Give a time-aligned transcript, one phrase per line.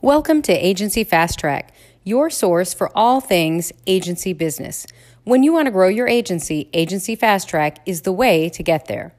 [0.00, 1.74] Welcome to Agency Fast Track,
[2.04, 4.86] your source for all things agency business.
[5.24, 8.86] When you want to grow your agency, Agency Fast Track is the way to get
[8.86, 9.12] there.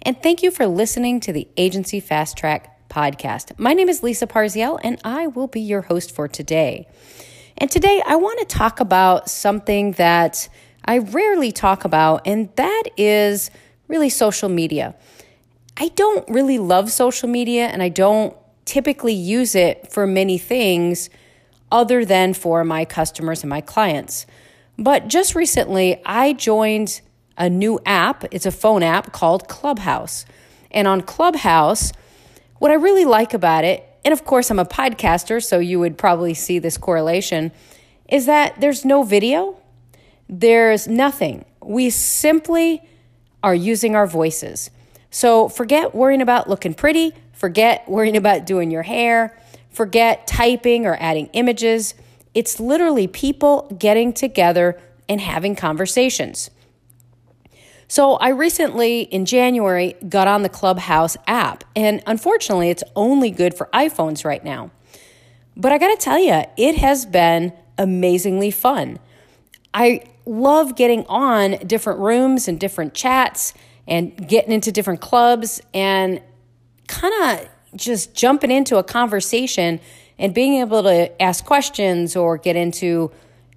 [0.00, 3.58] And thank you for listening to the Agency Fast Track podcast.
[3.58, 6.88] My name is Lisa Parziel, and I will be your host for today.
[7.58, 10.48] And today I want to talk about something that
[10.82, 13.50] I rarely talk about, and that is
[13.86, 14.94] really social media.
[15.76, 18.34] I don't really love social media, and I don't
[18.66, 21.08] typically use it for many things
[21.72, 24.26] other than for my customers and my clients.
[24.78, 27.00] But just recently, I joined
[27.38, 28.24] a new app.
[28.30, 30.26] It's a phone app called Clubhouse.
[30.70, 31.92] And on Clubhouse,
[32.58, 35.96] what I really like about it, and of course, I'm a podcaster, so you would
[35.96, 37.52] probably see this correlation,
[38.08, 39.60] is that there's no video,
[40.28, 41.44] there's nothing.
[41.62, 42.82] We simply
[43.42, 44.70] are using our voices.
[45.16, 49.36] So forget worrying about looking pretty, Forget worrying about doing your hair.
[49.70, 51.94] Forget typing or adding images.
[52.34, 56.50] It's literally people getting together and having conversations.
[57.88, 63.54] So, I recently in January got on the Clubhouse app, and unfortunately, it's only good
[63.54, 64.70] for iPhones right now.
[65.56, 68.98] But I gotta tell you, it has been amazingly fun.
[69.72, 73.54] I love getting on different rooms and different chats
[73.86, 76.20] and getting into different clubs and
[76.88, 79.80] kind of just jumping into a conversation
[80.18, 83.10] and being able to ask questions or get into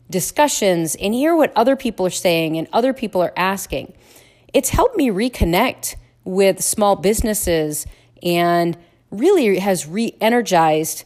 [0.09, 3.94] discussions and hear what other people are saying and other people are asking.
[4.53, 7.85] It's helped me reconnect with small businesses
[8.22, 8.77] and
[9.11, 11.05] really has re energized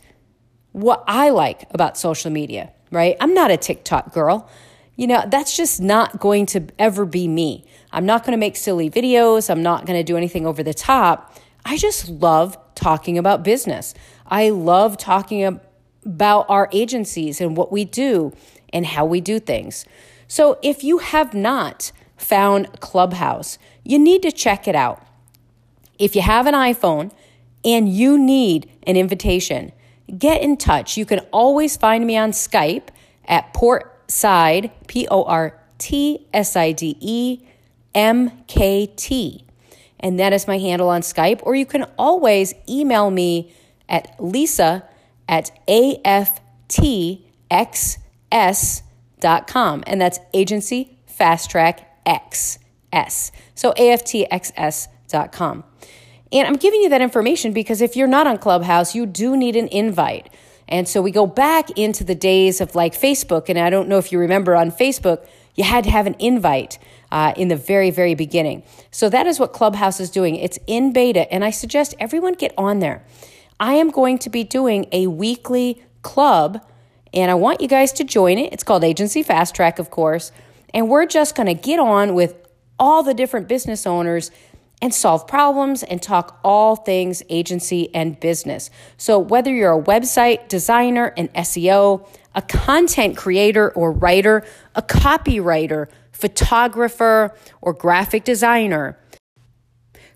[0.72, 3.16] what I like about social media, right?
[3.20, 4.50] I'm not a TikTok girl.
[4.96, 7.66] You know, that's just not going to ever be me.
[7.92, 9.50] I'm not going to make silly videos.
[9.50, 11.36] I'm not going to do anything over the top.
[11.66, 13.94] I just love talking about business.
[14.28, 15.60] I love talking
[16.06, 18.34] about our agencies and what we do
[18.72, 19.86] and how we do things.
[20.28, 25.06] So if you have not found Clubhouse, you need to check it out.
[25.98, 27.12] If you have an iPhone
[27.64, 29.72] and you need an invitation,
[30.18, 30.98] get in touch.
[30.98, 32.90] You can always find me on Skype
[33.26, 33.54] at
[34.08, 37.40] Portside, P O R T S I D E
[37.94, 39.44] M K T
[40.04, 41.40] and that is my handle on Skype.
[41.44, 43.54] Or you can always email me
[43.88, 44.84] at lisa
[45.30, 47.24] at aftxs.com.
[49.88, 53.32] And that's Agency Fast Track XS.
[53.56, 55.64] So aftxs.com.
[56.34, 59.56] And I'm giving you that information because if you're not on Clubhouse, you do need
[59.56, 60.30] an invite.
[60.68, 63.50] And so we go back into the days of like Facebook.
[63.50, 65.26] And I don't know if you remember on Facebook,
[65.56, 66.80] you had to have an invite
[67.12, 68.64] uh, in the very, very beginning.
[68.92, 70.36] So that is what Clubhouse is doing.
[70.36, 73.06] It's in beta, and I suggest everyone get on there.
[73.60, 76.66] I am going to be doing a weekly club,
[77.14, 78.52] and I want you guys to join it.
[78.52, 80.32] It's called Agency Fast Track, of course.
[80.74, 82.36] And we're just going to get on with
[82.80, 84.32] all the different business owners
[84.84, 88.70] and solve problems and talk all things agency and business.
[88.98, 92.06] So, whether you're a website designer, an SEO,
[92.36, 94.44] a content creator or writer,
[94.76, 99.00] a copywriter, photographer, or graphic designer,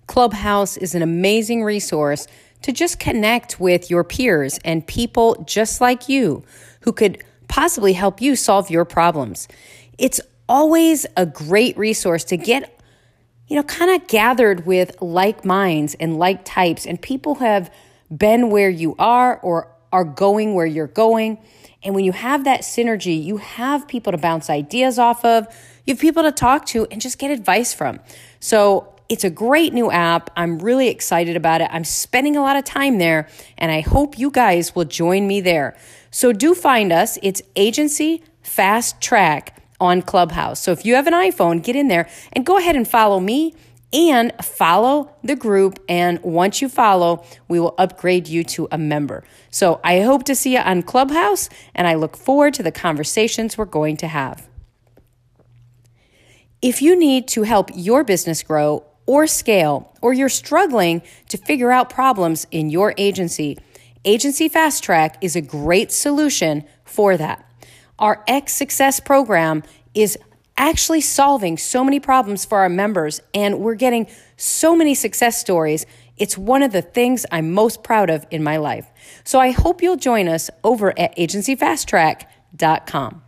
[0.06, 2.26] Clubhouse is an amazing resource
[2.60, 6.44] to just connect with your peers and people just like you
[6.82, 9.48] who could possibly help you solve your problems.
[9.96, 12.77] It's always a great resource to get,
[13.48, 17.72] you know, kind of gathered with like minds and like types and people have
[18.14, 21.38] been where you are or are going where you're going.
[21.82, 25.46] And when you have that synergy, you have people to bounce ideas off of,
[25.86, 28.00] you have people to talk to and just get advice from.
[28.40, 30.30] So it's a great new app.
[30.36, 31.68] I'm really excited about it.
[31.72, 35.40] I'm spending a lot of time there, and I hope you guys will join me
[35.40, 35.76] there.
[36.10, 37.18] So do find us.
[37.22, 40.60] It's Agency Fast Track on Clubhouse.
[40.60, 43.54] So if you have an iPhone, get in there and go ahead and follow me
[43.92, 45.78] and follow the group.
[45.88, 49.24] And once you follow, we will upgrade you to a member.
[49.50, 53.56] So I hope to see you on Clubhouse, and I look forward to the conversations
[53.56, 54.46] we're going to have.
[56.60, 61.00] If you need to help your business grow or scale, or you're struggling
[61.30, 63.56] to figure out problems in your agency,
[64.04, 67.47] Agency Fast Track is a great solution for that.
[67.98, 69.62] Our X Success program
[69.94, 70.18] is
[70.56, 75.86] actually solving so many problems for our members, and we're getting so many success stories.
[76.16, 78.90] It's one of the things I'm most proud of in my life.
[79.24, 83.22] So I hope you'll join us over at agencyfasttrack.com.